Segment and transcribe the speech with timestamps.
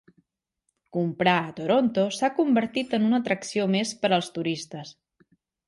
[0.97, 4.99] Comprar a Toronto s'ha convertit en una atracció més per als turistes.